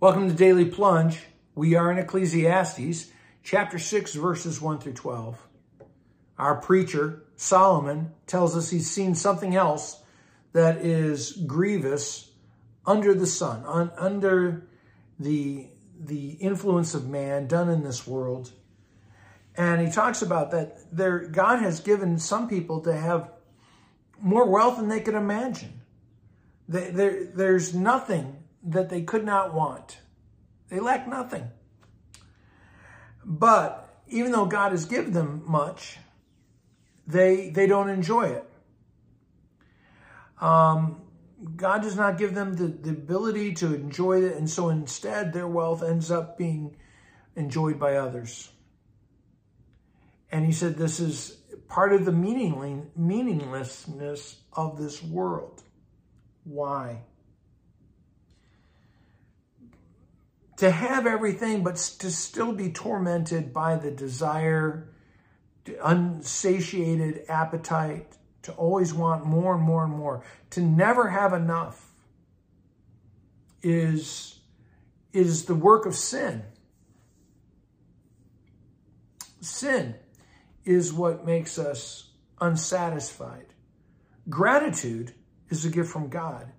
[0.00, 1.20] Welcome to Daily Plunge.
[1.54, 3.10] We are in Ecclesiastes,
[3.42, 5.46] chapter 6, verses 1 through 12.
[6.38, 10.02] Our preacher, Solomon, tells us he's seen something else
[10.54, 12.30] that is grievous
[12.86, 14.66] under the sun, un under
[15.18, 15.68] the,
[16.02, 18.52] the influence of man done in this world.
[19.54, 23.30] And he talks about that there, God has given some people to have
[24.18, 25.82] more wealth than they could imagine.
[26.66, 29.98] There, there's nothing that they could not want.
[30.68, 31.50] They lack nothing.
[33.24, 35.98] But even though God has given them much,
[37.06, 38.44] they, they don't enjoy it.
[40.40, 41.02] Um,
[41.56, 44.36] God does not give them the, the ability to enjoy it.
[44.36, 46.76] And so instead, their wealth ends up being
[47.36, 48.50] enjoyed by others.
[50.30, 55.62] And he said this is part of the meaninglessness of this world.
[56.44, 57.02] Why?
[60.60, 64.90] To have everything, but to still be tormented by the desire,
[65.82, 71.90] unsatiated appetite, to always want more and more and more, to never have enough
[73.62, 74.38] is,
[75.14, 76.42] is the work of sin.
[79.40, 79.94] Sin
[80.66, 83.46] is what makes us unsatisfied.
[84.28, 85.14] Gratitude
[85.48, 86.52] is a gift from God.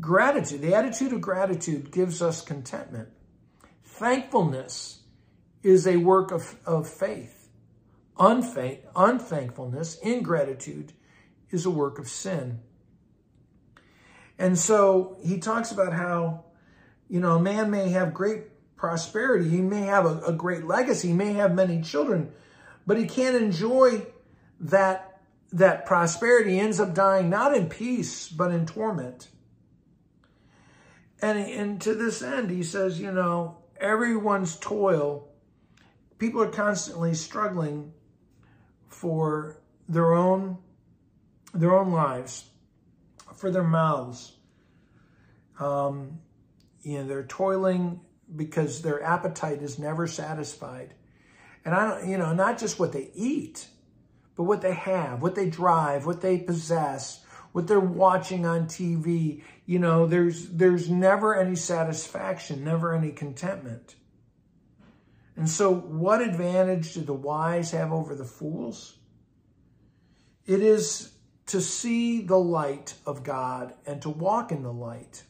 [0.00, 3.10] Gratitude, the attitude of gratitude gives us contentment.
[3.94, 5.02] Thankfulness
[5.62, 7.48] is a work of, of faith.
[8.18, 10.92] Unfaith, unthankfulness, ingratitude,
[11.50, 12.58] is a work of sin.
[14.36, 16.42] And so he talks about how,
[17.08, 19.48] you know, a man may have great prosperity.
[19.48, 21.08] He may have a, a great legacy.
[21.08, 22.32] He may have many children,
[22.88, 24.04] but he can't enjoy
[24.58, 25.20] that,
[25.52, 26.54] that prosperity.
[26.54, 29.28] He ends up dying not in peace, but in torment.
[31.22, 35.28] And, and to this end, he says, you know, everyone's toil,
[36.18, 37.92] people are constantly struggling
[38.88, 40.58] for their own
[41.52, 42.46] their own lives,
[43.36, 44.32] for their mouths.
[45.60, 46.18] Um,
[46.82, 48.00] you know, they're toiling
[48.34, 50.94] because their appetite is never satisfied.
[51.64, 53.68] And I don't, you know, not just what they eat,
[54.34, 57.23] but what they have, what they drive, what they possess,
[57.54, 59.40] what they're watching on TV.
[59.64, 63.94] You know, there's, there's never any satisfaction, never any contentment.
[65.36, 68.96] And so what advantage do the wise have over the fools?
[70.44, 71.12] It is
[71.46, 75.22] to see the light of God and to walk in the light.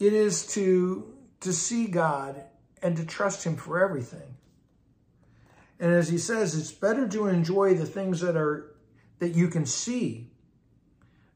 [0.00, 2.42] It is to, to see God
[2.82, 4.38] and to trust him for everything.
[5.78, 8.73] And as he says, it's better to enjoy the things that are
[9.18, 10.30] that you can see.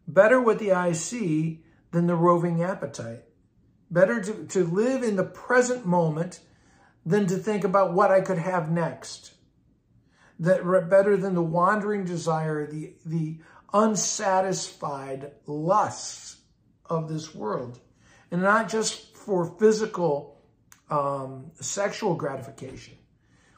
[0.06, 3.24] Better what the eyes see than the roving appetite.
[3.90, 6.40] Better to, to live in the present moment
[7.04, 9.32] than to think about what I could have next.
[10.40, 13.38] That better than the wandering desire, the, the
[13.72, 16.36] unsatisfied lusts
[16.86, 17.80] of this world.
[18.30, 20.38] And not just for physical
[20.90, 22.94] um, sexual gratification,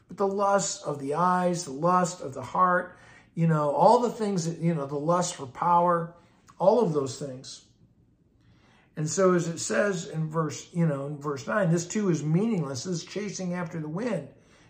[0.07, 2.97] but the lust of the eyes, the lust of the heart,
[3.33, 6.13] you know, all the things that, you know, the lust for power,
[6.59, 7.65] all of those things.
[8.97, 12.23] And so as it says in verse, you know, in verse 9, this too is
[12.23, 12.83] meaningless.
[12.83, 14.27] This is chasing after the wind.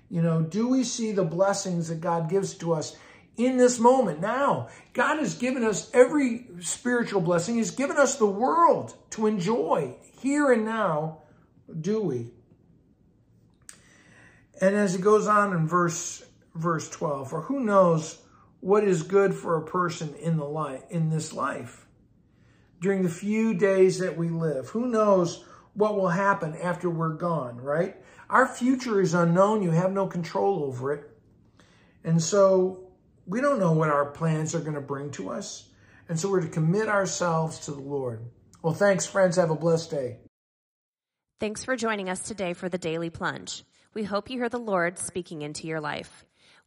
[0.09, 2.95] You know, do we see the blessings that God gives to us
[3.37, 4.69] in this moment now?
[4.93, 7.55] God has given us every spiritual blessing.
[7.55, 11.19] He's given us the world to enjoy here and now.
[11.79, 12.31] Do we?
[14.59, 16.23] And as it goes on in verse
[16.53, 18.20] verse 12, for who knows
[18.61, 21.87] what is good for a person in the life in this life.
[22.79, 27.57] During the few days that we live who knows what will happen after we're gone
[27.57, 27.97] right?
[28.29, 29.61] Our future is unknown.
[29.61, 31.09] You have no control over it.
[32.05, 32.91] And so
[33.25, 35.67] we don't know what our plans are going to bring to us.
[36.07, 38.21] And so we're to commit ourselves to the lord.
[38.61, 39.35] Well thanks friends.
[39.37, 40.17] Have a blessed day.
[41.39, 43.63] Thanks for joining us today for the daily plunge.
[43.95, 46.25] We hope you hear the lord speaking into your life